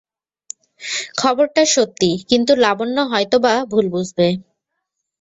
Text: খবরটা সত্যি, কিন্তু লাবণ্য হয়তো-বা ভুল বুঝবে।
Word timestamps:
খবরটা 1.17 1.63
সত্যি, 1.75 2.09
কিন্তু 2.29 2.51
লাবণ্য 2.55 2.97
হয়তো-বা 3.11 3.53
ভুল 3.71 3.85
বুঝবে। 3.89 4.27